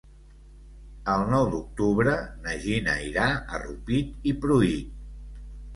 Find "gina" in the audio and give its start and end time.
2.65-2.99